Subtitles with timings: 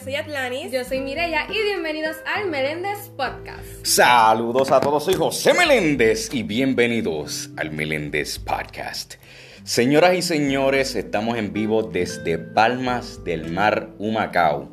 [0.00, 0.72] yo soy Atlanis.
[0.72, 3.84] Yo soy Mireya y bienvenidos al Meléndez Podcast.
[3.84, 9.16] Saludos a todos, soy José Meléndez y bienvenidos al Meléndez Podcast.
[9.62, 14.72] Señoras y señores, estamos en vivo desde Palmas del Mar, Humacao.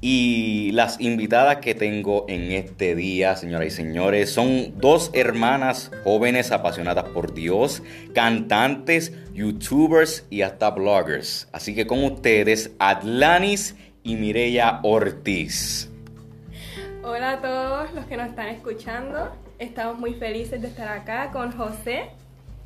[0.00, 6.50] Y las invitadas que tengo en este día, señoras y señores, son dos hermanas jóvenes
[6.50, 7.82] apasionadas por Dios,
[8.14, 11.48] cantantes, youtubers y hasta bloggers.
[11.52, 15.90] Así que con ustedes, Atlanis y Mireya Ortiz.
[17.02, 19.32] Hola a todos los que nos están escuchando.
[19.58, 22.10] Estamos muy felices de estar acá con José.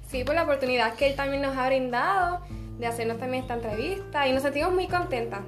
[0.09, 2.41] Sí, por la oportunidad que él también nos ha brindado
[2.79, 5.41] de hacernos también esta entrevista y nos sentimos muy contentas.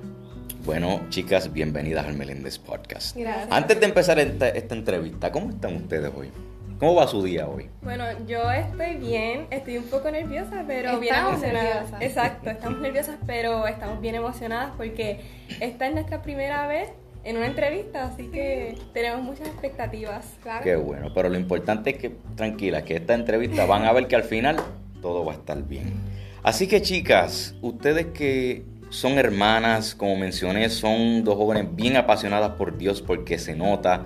[0.64, 3.16] Bueno, chicas, bienvenidas al Meléndez Podcast.
[3.16, 3.48] Gracias.
[3.50, 6.30] Antes de empezar esta, esta entrevista, ¿cómo están ustedes hoy?
[6.78, 7.70] ¿Cómo va su día hoy?
[7.80, 11.74] Bueno, yo estoy bien, estoy un poco nerviosa, pero bien Estamos emocionada.
[11.74, 12.02] nerviosas.
[12.02, 15.20] Exacto, estamos nerviosas, pero estamos bien emocionadas porque
[15.60, 16.90] esta es nuestra primera vez
[17.24, 20.26] en una entrevista, así que tenemos muchas expectativas.
[20.42, 20.62] Claro.
[20.62, 24.16] Qué bueno, pero lo importante es que, tranquila, que esta entrevista van a ver que
[24.16, 24.56] al final
[25.00, 25.94] todo va a estar bien.
[26.42, 32.76] Así que chicas, ustedes que son hermanas, como mencioné, son dos jóvenes bien apasionadas por
[32.76, 34.04] Dios porque se nota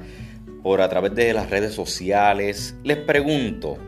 [0.63, 2.75] por a través de las redes sociales.
[2.85, 3.79] Les pregunto,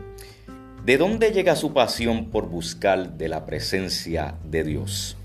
[0.83, 5.17] ¿de dónde llega su pasión por buscar de la presencia de Dios?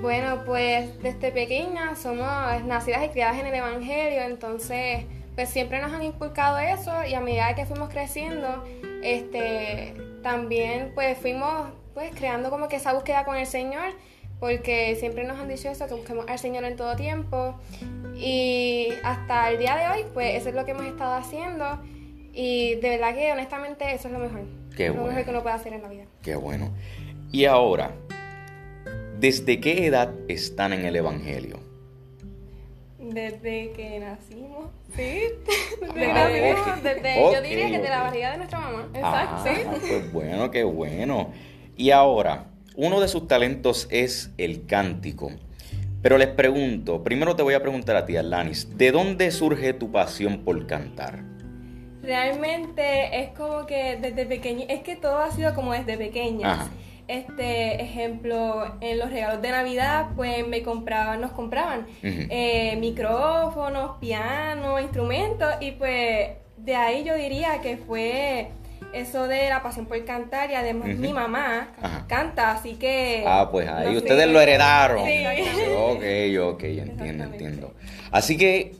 [0.00, 2.26] Bueno, pues desde pequeñas somos
[2.66, 7.20] nacidas y criadas en el Evangelio, entonces pues siempre nos han inculcado eso y a
[7.20, 8.64] medida que fuimos creciendo,
[9.02, 13.94] este, también pues fuimos pues creando como que esa búsqueda con el Señor,
[14.40, 17.54] porque siempre nos han dicho eso, que busquemos al Señor en todo tiempo
[18.16, 21.80] y hasta el día de hoy pues eso es lo que hemos estado haciendo
[22.32, 24.42] y de verdad que honestamente eso es lo mejor,
[24.76, 25.08] Qué lo bueno.
[25.08, 26.04] mejor que uno puede hacer en la vida.
[26.22, 26.70] Qué bueno.
[27.32, 27.92] Y ahora,
[29.18, 31.58] ¿desde qué edad están en el Evangelio?
[32.98, 35.20] Desde que nacimos, ¿sí?
[35.80, 36.56] Desde, Ah, que ok.
[36.58, 38.88] nacimos, desde- yo diría que de la barriga de nuestra mamá.
[38.94, 39.60] Exacto, Ah, sí.
[39.88, 41.30] Pues bueno, qué bueno.
[41.76, 45.30] Y ahora, uno de sus talentos es el cántico.
[46.02, 49.90] Pero les pregunto, primero te voy a preguntar a ti, Alanis, ¿de dónde surge tu
[49.90, 51.22] pasión por cantar?
[52.02, 56.52] Realmente es como que desde pequeña, es que todo ha sido como desde pequeña.
[56.52, 56.68] Ajá.
[57.06, 64.80] Este ejemplo, en los regalos de Navidad, pues me compraban, nos compraban eh, micrófonos, piano,
[64.80, 68.48] instrumentos, y pues de ahí yo diría que fue
[68.94, 72.06] eso de la pasión por cantar, y además mi mamá Ajá.
[72.08, 73.24] canta, así que.
[73.26, 73.98] Ah, pues ahí no sé.
[73.98, 75.04] ustedes lo heredaron.
[75.06, 75.24] Sí.
[75.76, 77.74] Ok, ok, entiendo, entiendo.
[78.10, 78.72] Así que,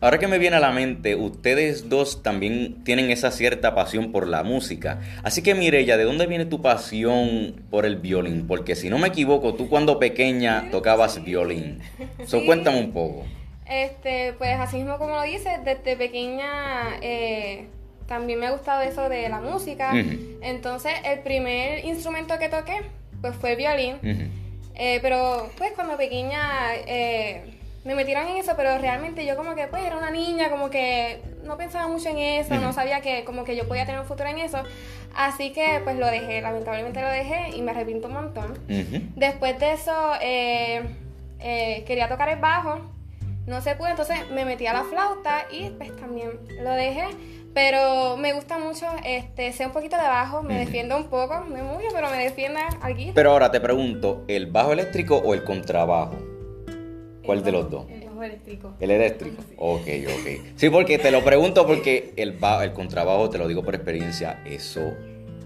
[0.00, 4.26] ahora que me viene a la mente, ustedes dos también tienen esa cierta pasión por
[4.28, 5.00] la música.
[5.22, 8.46] Así que, Mireya, ¿de dónde viene tu pasión por el violín?
[8.46, 11.80] Porque si no me equivoco, tú cuando pequeña tocabas violín.
[12.26, 12.46] So, Sí.
[12.46, 13.24] cuéntame un poco.
[13.66, 17.66] Este, pues así mismo como lo dices, desde pequeña eh,
[18.06, 19.90] también me ha gustado eso de la música.
[19.90, 20.38] Ujú.
[20.42, 22.82] Entonces, el primer instrumento que toqué,
[23.20, 23.96] pues fue el violín.
[23.96, 24.30] Ujú.
[24.76, 27.44] Eh, pero pues cuando pequeña eh,
[27.84, 31.22] me metieron en eso, pero realmente yo como que pues era una niña, como que
[31.44, 32.72] no pensaba mucho en eso, no Ujú.
[32.72, 34.62] sabía que como que yo podía tener un futuro en eso.
[35.14, 38.58] Así que pues lo dejé, lamentablemente lo dejé y me arrepiento un montón.
[39.14, 40.82] Después de eso eh,
[41.38, 42.80] eh, quería tocar el bajo,
[43.46, 46.30] no se pudo, entonces me metí a la flauta y pues también
[46.62, 47.04] lo dejé.
[47.54, 51.64] Pero me gusta mucho, este, sé un poquito de bajo, me defiendo un poco, no
[51.64, 53.12] mucho, pero me defiende algo.
[53.14, 56.16] Pero ahora te pregunto, ¿el bajo eléctrico o el contrabajo?
[57.24, 57.86] ¿Cuál de los dos?
[57.88, 58.74] El bajo eléctrico.
[58.80, 59.42] El eléctrico.
[59.56, 60.46] Ok, ok.
[60.56, 64.42] Sí, porque te lo pregunto porque el, ba- el contrabajo, te lo digo por experiencia,
[64.44, 64.92] eso,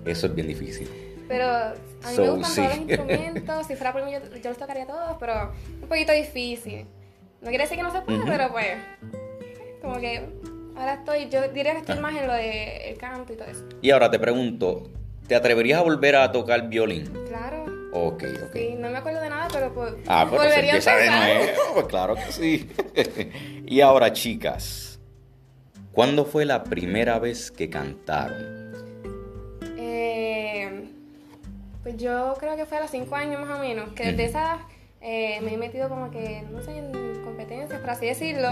[0.06, 0.88] eso es bien difícil.
[1.28, 1.75] Pero a
[2.08, 2.56] mí So, me gustan sí.
[2.62, 3.66] todos los instrumentos.
[3.66, 5.52] Si fuera por mí, yo, yo los tocaría todos, pero
[5.82, 6.86] un poquito difícil.
[7.42, 8.28] No quiere decir que no se puede, Ujú.
[8.28, 8.66] pero pues.
[9.82, 10.26] Como que
[10.78, 13.64] ahora estoy, yo diría que estoy más en lo del canto y todo eso.
[13.82, 14.91] Y ahora te pregunto,
[15.26, 17.06] ¿te atreverías a volver a tocar violín?
[17.29, 17.64] Claro.
[17.93, 18.52] Ok, ok.
[18.52, 19.94] Sí, no me acuerdo de nada, pero pues.
[20.06, 21.44] Ah, pero se volvería a empieza de nuevo.
[21.75, 22.70] Pues claro que sí.
[23.67, 25.00] y ahora, chicas,
[25.93, 28.73] ¿cuándo fue la primera vez que cantaron?
[29.79, 30.85] Eh,
[31.82, 34.58] pues yo creo que fue a los 5 años más o menos, que desde esa
[35.00, 38.49] eh, me he metido como que, no sé, en competencias, por así decirlo.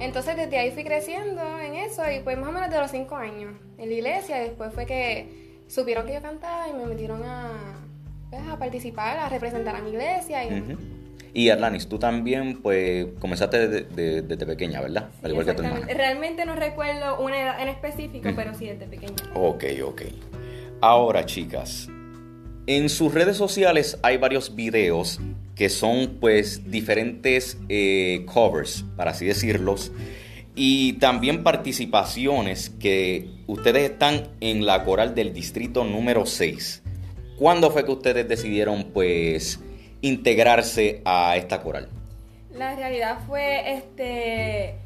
[0.00, 3.16] Entonces desde ahí fui creciendo en eso y pues más o menos de los 5
[3.16, 4.36] años en la iglesia.
[4.38, 7.78] Después fue que supieron que yo cantaba y me metieron a,
[8.30, 10.44] pues, a participar, a representar a mi iglesia.
[10.44, 10.78] Y, Ujú.
[11.34, 15.10] Y Arlanis, tú también, pues, comenzaste desde, de- desde pequeña, ¿verdad?
[15.22, 15.86] Al igual que tu hermana.
[15.86, 19.14] Realmente no recuerdo una edad en específico, pero sí desde pequeña.
[19.34, 20.02] Ok, ok.
[20.80, 21.88] Ahora, chicas,
[22.66, 25.20] en sus redes sociales hay varios videos
[25.58, 29.90] que son pues diferentes eh, covers, para así decirlos,
[30.54, 36.84] y también participaciones que ustedes están en la coral del distrito número 6.
[37.36, 39.58] ¿Cuándo fue que ustedes decidieron pues
[40.00, 41.88] integrarse a esta coral?
[42.54, 44.76] La realidad fue este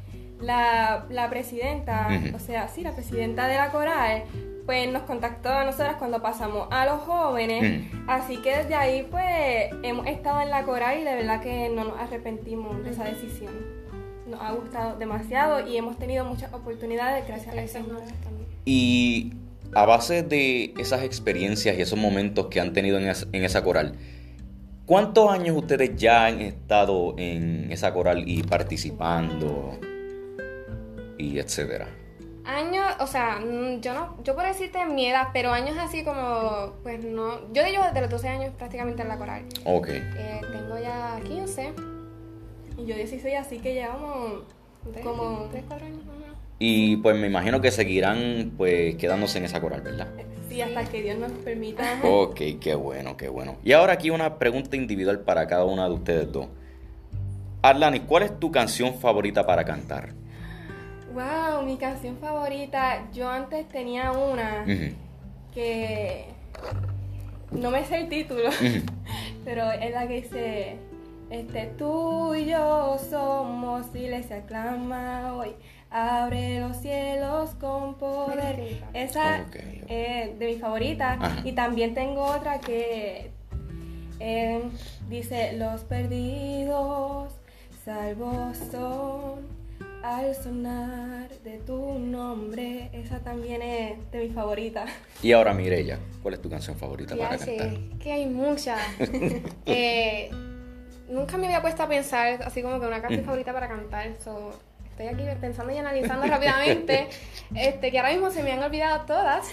[0.41, 4.23] la, presidenta, o sea, sí, la presidenta de la coral,
[4.65, 7.87] pues nos contactó a nosotras cuando pasamos a los jóvenes.
[8.07, 11.83] Así que desde ahí, pues, hemos estado en la coral y de verdad que no
[11.83, 13.53] nos arrepentimos de esa decisión.
[14.27, 17.79] Nos ha gustado demasiado y hemos tenido muchas oportunidades gracias a eso.
[18.65, 19.33] Y
[19.73, 23.95] a base de esas experiencias y esos momentos que han tenido en, en esa coral,
[24.85, 29.77] ¿cuántos años ustedes ya han estado en esa coral y participando?
[31.23, 31.87] y etcétera?
[32.45, 36.73] Años, o sea, mm, yo no, yo puedo decirte mi edad, pero años así como,
[36.83, 39.43] pues no, yo llevo desde los 12 años prácticamente en la coral.
[39.63, 39.87] Ok.
[39.89, 41.73] Eh, tengo ya 15
[42.77, 44.43] y yo 16, así que llevamos
[45.03, 46.01] como 3, 4 años
[46.59, 50.07] Y pues me imagino que seguirán pues quedándose en esa coral, ¿verdad?
[50.49, 52.01] Sí, hasta que Dios nos permita.
[52.03, 53.55] Ok, qué bueno, qué bueno.
[53.63, 56.47] Y ahora aquí una pregunta individual para cada una de ustedes dos.
[57.61, 60.09] Arlani, ¿cuál es tu canción favorita para cantar?
[61.13, 63.07] Wow, mi canción favorita.
[63.13, 64.65] Yo antes tenía una
[65.53, 66.25] que
[67.51, 68.49] no me sé el título,
[69.45, 70.77] pero es la que dice
[71.29, 75.51] este tú y yo somos iglesia clama hoy.
[75.91, 78.81] Abre los cielos con poder.
[78.95, 79.45] Esa
[79.87, 81.19] es de mi favorita.
[81.43, 83.29] Y también tengo otra que
[84.19, 84.63] eh,
[85.09, 87.35] dice: Los perdidos,
[87.85, 89.62] salvos son
[90.03, 94.85] al sonar de tu nombre, esa también es de mi favorita.
[95.21, 97.71] Y ahora Mirella, ¿cuál es tu canción favorita para cantar?
[97.99, 98.79] Que hay muchas.
[99.65, 100.29] Eh,
[101.09, 104.07] nunca me había puesto a pensar así como que una canción favorita para cantar.
[104.07, 107.07] estoy aquí pensando y analizando rápidamente.
[107.55, 109.47] Este, que ahora mismo se me han olvidado todas.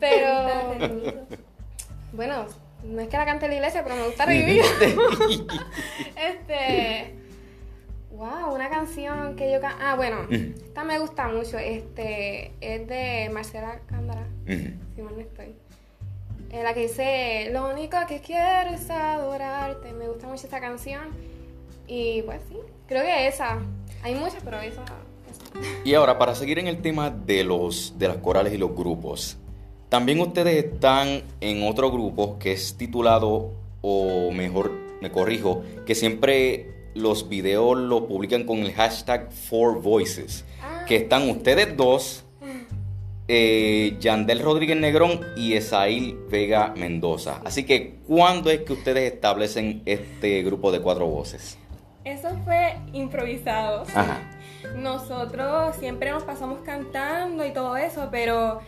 [0.00, 1.12] Pero
[2.14, 2.46] bueno,
[2.84, 4.62] no es que la cante en la iglesia, pero me gusta revivir.
[6.16, 7.21] este
[8.22, 11.58] Wow, una canción que yo Ah, bueno, esta me gusta mucho.
[11.58, 15.56] Este es de Marcela Cándara, si mal no estoy.
[16.50, 19.92] En la que dice, lo único que quiero es adorarte.
[19.92, 21.08] Me gusta mucho esta canción.
[21.88, 22.54] Y pues sí,
[22.86, 23.58] creo que esa.
[24.04, 24.84] Hay muchas, pero esa,
[25.84, 29.36] Y ahora, para seguir en el tema de los de las corales y los grupos,
[29.88, 34.70] también ustedes están en otro grupo que es titulado, o mejor,
[35.00, 40.84] me corrijo, que siempre los videos lo publican con el hashtag Four Voices, ah.
[40.86, 42.24] que están ustedes dos,
[43.28, 47.40] eh, Yandel Rodríguez Negrón y Esail Vega Mendoza.
[47.44, 51.56] Así que, ¿cuándo es que ustedes establecen este grupo de cuatro voces?
[52.04, 53.84] Eso fue improvisado.
[54.76, 58.60] Nosotros siempre nos pasamos cantando y todo eso, pero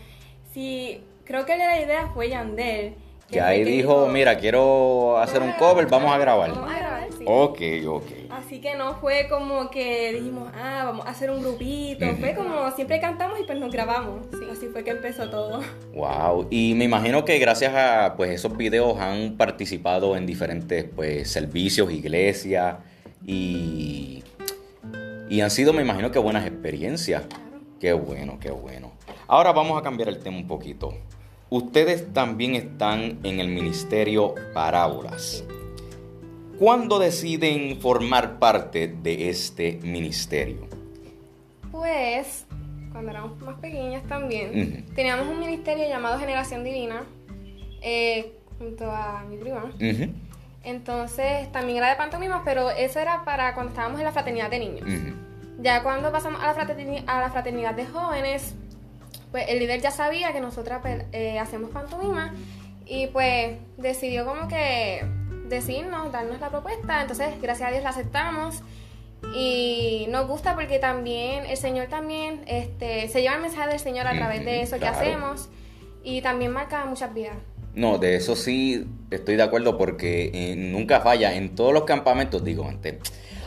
[0.53, 2.95] sí, creo que la idea fue Yandel.
[3.35, 6.51] Que ahí dijo, mira, quiero hacer un cover, vamos a grabar.
[6.51, 7.25] Vamos a grabar, sí.
[7.27, 8.07] Ok, ok.
[8.31, 12.07] Así que no fue como que dijimos, ah, vamos a hacer un grupito.
[12.21, 14.27] Fue como siempre cantamos y pues nos grabamos.
[14.31, 15.63] Sí, así fue que empezó todo.
[15.95, 16.47] Wow.
[16.51, 21.91] Y me imagino que gracias a pues esos videos han participado en diferentes pues servicios,
[21.91, 22.77] iglesias
[23.27, 24.23] y
[25.29, 27.25] y han sido, me imagino que buenas experiencias.
[27.81, 28.93] Qué bueno, qué bueno.
[29.27, 30.95] Ahora vamos a cambiar el tema un poquito.
[31.55, 35.45] Ustedes también están en el ministerio Parábolas.
[36.59, 40.67] ¿Cuándo deciden formar parte de este ministerio?
[41.71, 42.45] Pues
[42.91, 44.85] cuando éramos más pequeñas también.
[44.97, 47.05] Teníamos un ministerio llamado Generación Divina
[47.83, 49.71] eh, junto a mi prima.
[50.65, 54.59] Entonces también era de pantomimas, pero eso era para cuando estábamos en la fraternidad de
[54.59, 54.89] niños.
[55.61, 56.53] Ya cuando pasamos a la,
[57.07, 58.57] a la fraternidad de jóvenes,
[59.35, 62.33] pues el líder ya sabía que nosotras pues, eh, hacemos pantomima
[62.87, 65.05] y pues decidió como que
[65.49, 67.01] decirnos, darnos la propuesta.
[67.01, 68.63] Entonces, gracias a Dios la aceptamos
[69.35, 74.07] y nos gusta porque también el Señor también este, se lleva el mensaje del Señor
[74.07, 75.49] a través de eso que hacemos
[76.05, 77.35] y también marca muchas vidas.
[77.75, 81.35] No, de eso sí estoy de acuerdo porque eh, nunca falla.
[81.35, 82.99] En todos los campamentos, digo, antes,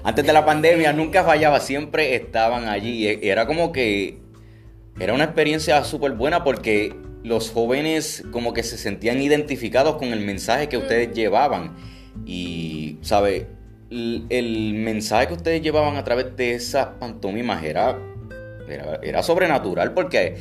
[0.04, 3.08] antes de la pandemia nunca fallaba, siempre estaban allí.
[3.08, 4.27] Y era como que
[5.00, 10.22] era una experiencia súper buena porque los jóvenes como que se sentían identificados con el
[10.22, 11.76] mensaje que ustedes llevaban.
[12.26, 13.48] Y, ¿sabe?
[13.90, 17.98] El, mensaje que ustedes llevaban a través de esas pantomimas era,
[19.02, 20.36] era, sobrenatural porque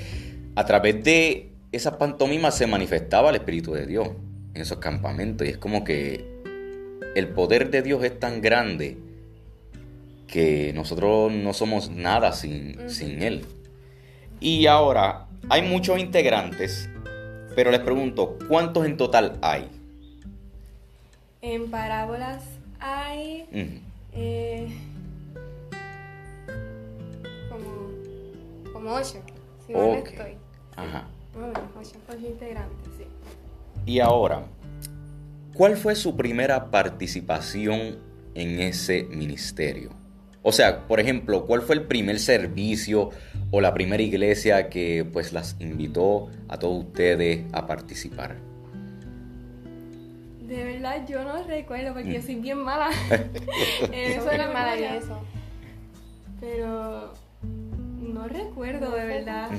[0.56, 4.08] a través de esas pantomimas se manifestaba el Espíritu de Dios
[4.54, 5.46] en esos campamentos.
[5.46, 6.24] Y es como que
[7.14, 8.96] el poder de Dios es tan grande
[10.26, 13.44] que nosotros no somos nada sin, sin Él.
[14.40, 16.90] Y ahora, hay muchos integrantes,
[17.54, 19.68] pero les pregunto, ¿cuántos en total hay?
[21.40, 22.44] En parábolas
[22.80, 23.46] hay
[24.12, 24.68] eh,
[27.48, 29.22] como, como ocho,
[29.66, 30.36] si no estoy.
[30.76, 31.06] Ajá.
[31.78, 33.04] ocho, ocho integrantes, sí.
[33.86, 34.42] Y ahora,
[35.54, 37.98] ¿cuál fue su primera participación
[38.34, 40.05] en ese ministerio?
[40.48, 43.10] O sea, por ejemplo, ¿cuál fue el primer servicio
[43.50, 48.36] o la primera iglesia que pues las invitó a todos ustedes a participar?
[50.42, 52.90] De verdad yo no recuerdo porque yo soy bien mala.
[53.92, 55.18] eso era maravilloso.
[56.38, 57.12] Pero
[57.42, 59.50] no recuerdo de verdad.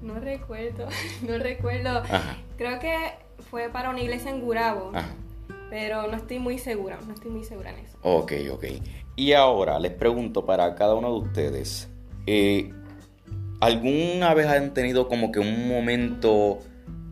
[0.00, 0.88] No recuerdo,
[1.28, 2.02] no recuerdo.
[2.56, 2.96] Creo que
[3.50, 4.92] fue para una iglesia en Gurabo.
[5.68, 7.98] Pero no estoy muy segura, no estoy muy segura en eso.
[8.02, 8.64] Ok, ok.
[9.16, 11.88] Y ahora les pregunto para cada uno de ustedes,
[12.26, 12.72] eh,
[13.60, 16.60] ¿alguna vez han tenido como que un momento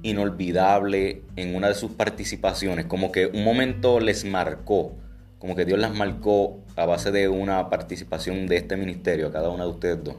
[0.02, 2.86] inolvidable en una de sus participaciones?
[2.86, 4.92] Como que un momento les marcó,
[5.38, 9.50] como que Dios las marcó a base de una participación de este ministerio, a cada
[9.50, 10.16] una de ustedes dos.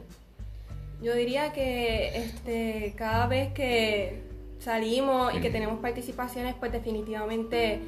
[1.02, 4.22] Yo diría que este, cada vez que
[4.60, 7.80] salimos y que tenemos participaciones, pues definitivamente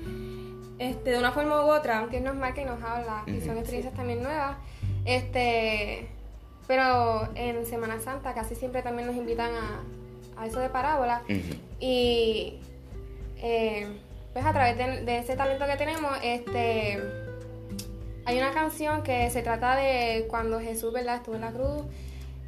[0.79, 2.07] este, de una forma u otra.
[2.11, 4.57] Que nos marca y nos habla, y son experiencias también nuevas.
[5.05, 6.09] Este,
[6.67, 11.23] pero en Semana Santa casi siempre también nos invitan a, a eso de parábola.
[11.81, 12.59] Y
[13.43, 13.87] eh,
[14.33, 16.99] pues a través de, ese talento que tenemos, este,
[18.25, 21.17] hay una canción que se trata de cuando Jesús ¿verdad?
[21.17, 21.83] estuvo en la cruz.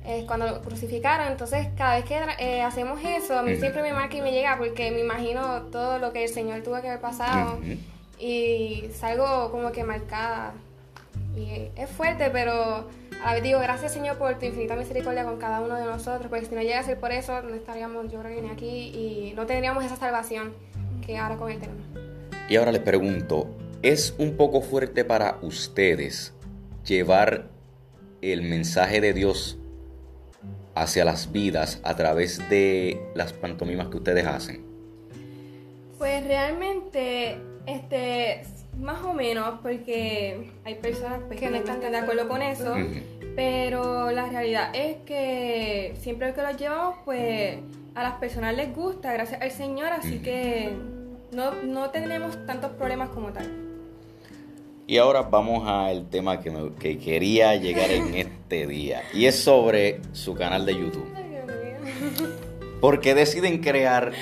[0.05, 3.93] Es cuando lo crucificaron, entonces cada vez que eh, hacemos eso, a mí siempre me
[3.93, 7.01] marca y me llega porque me imagino todo lo que el Señor tuvo que haber
[7.01, 7.59] pasado
[8.19, 10.55] y salgo como que marcada.
[11.37, 12.89] Y es fuerte, pero
[13.23, 16.29] a la vez digo, gracias Señor por tu infinita misericordia con cada uno de nosotros,
[16.29, 18.67] porque si no llega a ser por eso, no estaríamos yo creo que ni aquí
[18.67, 20.55] y no tendríamos esa salvación
[21.05, 21.83] que ahora con él tenemos.
[22.49, 23.49] Y ahora les pregunto,
[23.83, 26.33] ¿es un poco fuerte para ustedes
[26.85, 27.49] llevar
[28.23, 29.59] el mensaje de Dios
[30.75, 34.65] hacia las vidas a través de las pantomimas que ustedes hacen?
[35.99, 38.43] Pues realmente este,
[38.81, 42.75] más o menos, porque hay personas pues, que no están de acuerdo con eso,
[43.35, 47.59] pero la realidad es que siempre que lo llevamos, pues
[47.95, 50.73] a las personas les gusta, gracias al Señor, así que
[51.33, 53.51] no, no tenemos tantos problemas como tal.
[54.87, 60.01] Y ahora vamos al tema que, que quería llegar en este día, y es sobre
[60.13, 61.09] su canal de YouTube.
[62.81, 64.13] ¿Por qué deciden crear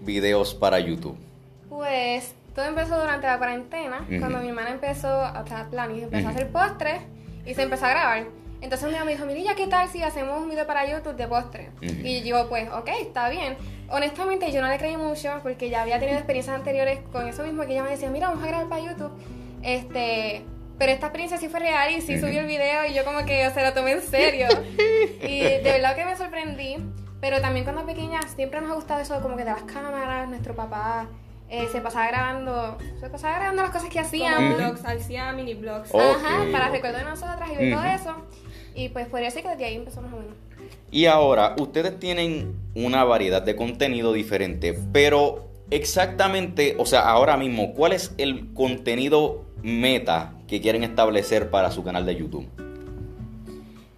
[0.00, 1.16] videos para YouTube?
[1.68, 6.28] Pues todo empezó durante la cuarentena, cuando mi hermana empezó a hacer plan y empezó
[6.28, 7.00] a hacer postres
[7.46, 8.24] y se empezó a grabar.
[8.60, 11.26] Entonces un día me dijo, Mirilla, ¿qué tal si hacemos un video para YouTube de
[11.26, 11.70] postres?
[11.80, 13.56] Y yo, pues, ok, está bien.
[13.88, 17.64] Honestamente, yo no le creí mucho porque ya había tenido experiencias anteriores con eso mismo,
[17.64, 19.12] que ella me decía, mira, vamos a grabar para YouTube.
[19.62, 20.44] Este,
[20.78, 23.48] pero esta experiencia sí fue real y sí subí el video y yo como que
[23.48, 24.48] se lo tomé en serio.
[25.22, 26.76] y de verdad que me sorprendí.
[27.22, 30.54] Pero también cuando pequeña siempre nos ha gustado eso como que de las cámaras, nuestro
[30.54, 31.08] papá
[31.50, 34.56] eh, se pasaba grabando, se pasaba grabando las cosas que hacían.
[34.56, 35.92] blogs, hacía mini blogs.
[35.92, 38.14] Ajá, para recuerdo de nosotras y ver todo eso.
[38.74, 40.34] Y pues podría ser que desde ahí empezó más o menos.
[40.92, 47.74] Y ahora, ustedes tienen una variedad de contenido diferente, pero exactamente, o sea, ahora mismo,
[47.74, 52.46] ¿cuál es el contenido meta que quieren establecer para su canal de YouTube?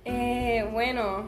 [0.05, 1.25] Eh, bueno,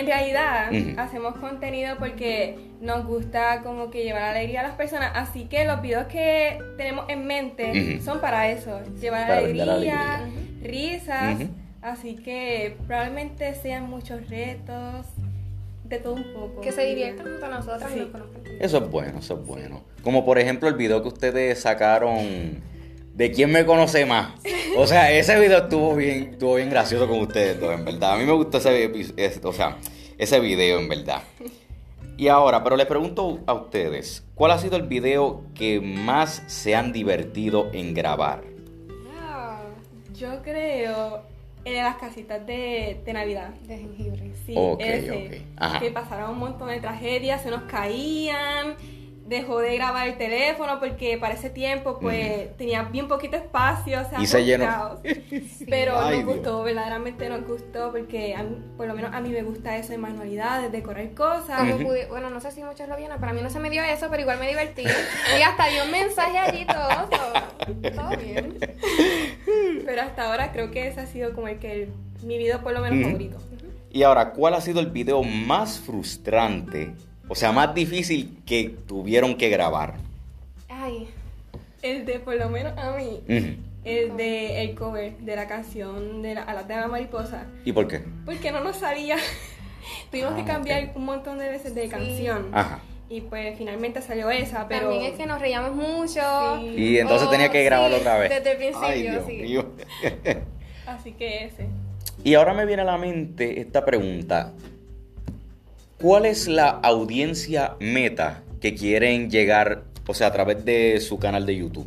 [0.00, 5.44] en realidad hacemos contenido porque nos gusta como que llevar alegría a las personas, así
[5.44, 10.28] que los videos que tenemos en mente son para eso, llevar alegría,
[10.62, 11.38] risas,
[11.82, 15.06] así que probablemente sean muchos retos,
[15.84, 16.60] de todo un poco.
[16.60, 18.42] Que se diviertan junto a nosotras y nos conozcan.
[18.60, 19.82] Eso es bueno, eso es bueno.
[20.02, 22.62] Como por ejemplo el video que ustedes sacaron
[23.20, 24.32] de quién me conoce más.
[24.78, 28.14] O sea, ese video estuvo bien, estuvo bien gracioso con ustedes dos, en verdad.
[28.14, 29.76] A mí me gustó ese, o sea,
[30.16, 31.22] ese video, en verdad.
[32.16, 36.74] Y ahora, pero les pregunto a ustedes, ¿cuál ha sido el video que más se
[36.74, 38.42] han divertido en grabar?
[40.16, 41.20] Yo creo
[41.66, 43.50] el de las casitas de, Navidad.
[43.66, 44.32] De jengibre.
[44.46, 45.42] Sí, ese.
[45.78, 48.76] Que pasaron un montón de tragedias, se nos caían
[49.30, 54.10] dejó de grabar el teléfono porque para ese tiempo pues tenía bien poquito espacio, o
[54.10, 55.00] sea, y se llenó.
[55.68, 58.36] Pero nos gustó, verdaderamente nos gustó porque
[58.76, 61.62] por lo menos a mí me gusta eso de manualidades, de correr cosas.
[62.08, 64.22] bueno, no sé si muchos lo vieron, para mí no se me dio eso, pero
[64.22, 64.82] igual me divertí.
[64.82, 67.08] y hasta dio un mensaje allí todo,
[67.94, 68.58] todo, bien.
[69.84, 71.88] Pero hasta ahora creo que ese ha sido como el que
[72.22, 73.38] mi video por lo menos favorito.
[73.92, 76.94] Y ahora, ¿cuál ha sido el video más frustrante
[77.30, 79.94] o sea, más difícil que tuvieron que grabar.
[80.68, 81.06] Ay,
[81.80, 83.20] el de, por lo menos a mí,
[83.84, 87.46] el de el cover de la canción de la, Alas de la Mariposa.
[87.64, 88.02] ¿Y por qué?
[88.26, 89.16] Porque no nos salía.
[90.10, 92.48] Tuvimos que ah, cambiar un montón de veces de canción.
[92.52, 92.80] Ajá.
[93.08, 94.90] Y pues finalmente salió esa, pero...
[94.90, 96.20] También es que nos reíamos mucho.
[96.60, 98.30] Y entonces tenía que grabarlo otra vez.
[98.30, 99.56] Desde el principio, sí.
[100.86, 101.68] Así que ese.
[102.24, 104.52] Y ahora me viene a la mente esta pregunta.
[106.00, 111.44] ¿Cuál es la audiencia meta que quieren llegar, o sea, a través de su canal
[111.44, 111.86] de YouTube?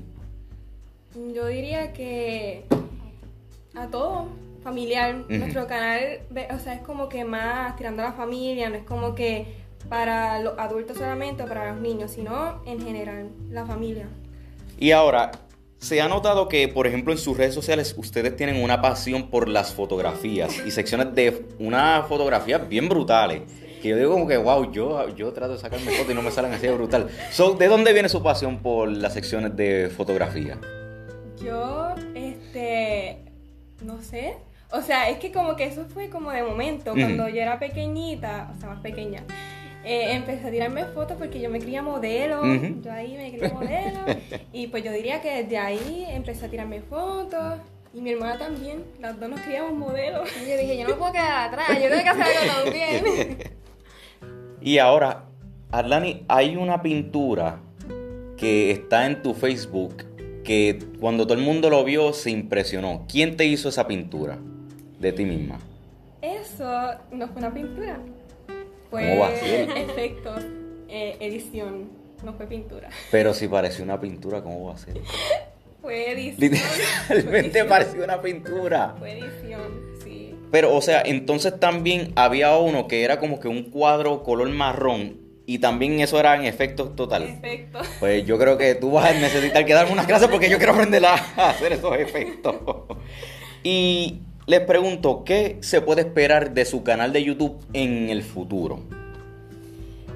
[1.33, 2.63] Yo diría que
[3.73, 4.27] a todo,
[4.63, 5.25] familiar.
[5.29, 9.15] Nuestro canal, o sea, es como que más tirando a la familia, no es como
[9.15, 9.47] que
[9.89, 14.05] para los adultos solamente o para los niños, sino en general, la familia.
[14.77, 15.31] Y ahora,
[15.79, 19.49] se ha notado que, por ejemplo, en sus redes sociales ustedes tienen una pasión por
[19.49, 23.41] las fotografías y secciones de una fotografía bien brutales
[23.83, 26.31] que yo digo como que, wow, yo, yo trato de sacarme fotos y no me
[26.31, 27.09] salen así de brutal.
[27.59, 30.57] ¿De dónde viene su pasión por las secciones de fotografía?
[31.43, 33.17] Yo, este,
[33.81, 34.37] no sé.
[34.71, 38.53] O sea, es que como que eso fue como de momento, cuando yo era pequeñita,
[38.55, 39.21] o sea, más pequeña.
[39.83, 42.41] Eh, empecé a tirarme fotos porque yo me quería modelo,
[42.81, 43.99] yo ahí me quería modelo,
[44.53, 47.59] y pues yo diría que desde ahí empecé a tirarme fotos,
[47.93, 50.29] y mi hermana también, las dos nos queríamos modelos.
[50.41, 53.37] Y yo dije, yo no puedo quedar atrás, yo tengo que hacer algo también.
[54.63, 55.25] Y ahora,
[55.71, 57.59] Arlani, hay una pintura
[58.37, 60.05] que está en tu Facebook
[60.45, 63.05] que cuando todo el mundo lo vio se impresionó.
[63.11, 64.37] ¿Quién te hizo esa pintura
[64.99, 65.59] de ti misma?
[66.21, 66.63] Eso
[67.11, 67.99] no fue una pintura.
[68.89, 69.69] Fue ¿Cómo va a ser?
[69.77, 70.33] efecto,
[70.87, 71.89] eh, edición,
[72.23, 72.89] no fue pintura.
[73.11, 74.93] Pero si pareció una pintura, ¿cómo va a ser?
[75.81, 76.51] fue edición.
[77.09, 78.95] Literalmente pareció una pintura.
[78.97, 79.92] Fue edición.
[80.53, 85.17] Pero, o sea, entonces también había uno que era como que un cuadro color marrón
[85.47, 87.39] y también eso era en efectos totales.
[87.39, 87.87] Efectos.
[87.99, 90.73] Pues yo creo que tú vas a necesitar que darme unas clases porque yo quiero
[90.73, 91.15] aprender a
[91.49, 92.57] hacer esos efectos.
[93.63, 98.81] Y les pregunto, ¿qué se puede esperar de su canal de YouTube en el futuro?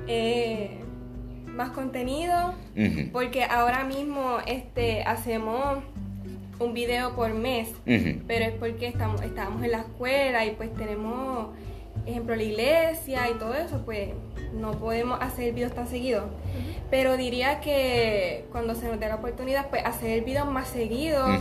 [0.08, 0.69] Eh,
[1.47, 2.54] más contenido,
[3.12, 5.80] porque ahora mismo este, hacemos
[6.60, 11.50] un video por mes, pero es porque estamos, estábamos en la escuela y pues tenemos,
[12.06, 14.10] ejemplo, la iglesia y todo eso, pues
[14.54, 16.26] no podemos hacer videos tan seguidos.
[16.89, 21.39] Pero diría que cuando se nos dé la oportunidad, pues hacer videos más seguidos.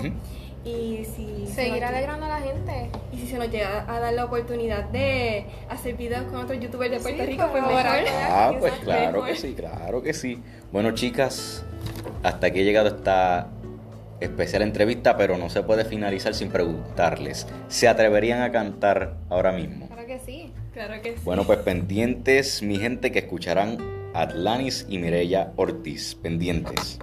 [0.65, 2.91] Y si seguir alegrando a la gente.
[3.13, 6.91] Y si se nos llega a dar la oportunidad de hacer videos con otros youtubers
[6.91, 7.85] de Puerto Rico, pues mejor.
[8.29, 10.43] Ah, pues claro que sí, claro que sí.
[10.73, 11.65] Bueno, chicas,
[12.25, 13.47] hasta aquí he llegado esta
[14.21, 17.47] especial entrevista, pero no se puede finalizar sin preguntarles.
[17.69, 19.89] ¿Se atreverían a cantar ahora mismo?
[19.89, 20.53] Claro que sí.
[20.73, 21.23] Claro que sí.
[21.25, 23.79] Bueno, pues pendientes, mi gente, que escucharán
[24.15, 26.15] Atlanis y Mireya Ortiz.
[26.15, 26.99] Pendientes.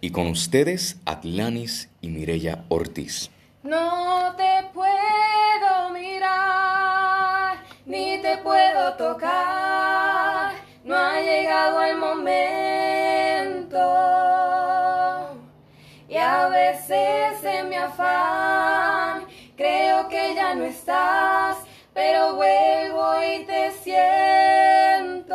[0.00, 3.30] Y con ustedes, Atlanis y Mireya Ortiz.
[3.62, 9.95] No te puedo mirar, ni te puedo tocar
[10.86, 12.26] no ha llegado el momento.
[16.08, 21.58] Y a veces en mi afán creo que ya no estás,
[21.92, 25.34] pero vuelvo y te siento.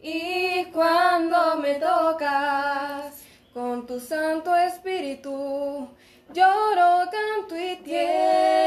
[0.00, 5.90] Y cuando me tocas con tu Santo Espíritu,
[6.32, 8.59] lloro, canto y tiemblo.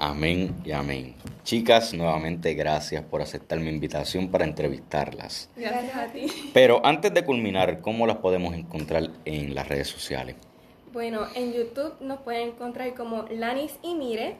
[0.00, 0.54] Amén.
[0.64, 1.16] Y amén.
[1.42, 5.50] Chicas, nuevamente gracias por aceptar mi invitación para entrevistarlas.
[5.56, 6.28] Gracias a ti.
[6.54, 10.36] Pero antes de culminar, ¿cómo las podemos encontrar en las redes sociales?
[10.92, 14.36] Bueno, en YouTube nos pueden encontrar como Lanis y Mire.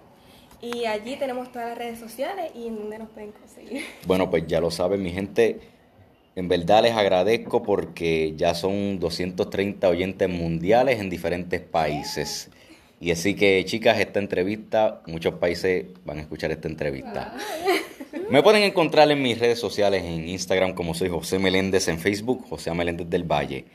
[0.62, 3.82] Y allí tenemos todas las redes sociales y en donde nos pueden conseguir.
[4.06, 5.58] Bueno, pues ya lo saben, mi gente.
[6.36, 12.48] En verdad les agradezco porque ya son 230 oyentes mundiales en diferentes países.
[13.00, 17.34] Y así que, chicas, esta entrevista, muchos países van a escuchar esta entrevista.
[18.30, 22.44] Me pueden encontrar en mis redes sociales, en Instagram como soy José Meléndez, en Facebook
[22.48, 23.66] José Meléndez del Valle.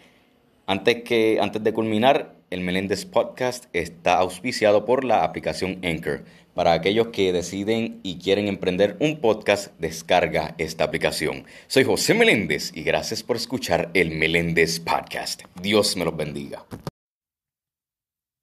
[0.66, 6.24] Antes, que, antes de culminar, el Meléndez Podcast está auspiciado por la aplicación Anchor.
[6.54, 11.46] Para aquellos que deciden y quieren emprender un podcast, descarga esta aplicación.
[11.68, 15.42] Soy José Meléndez y gracias por escuchar el Meléndez Podcast.
[15.60, 16.64] Dios me los bendiga.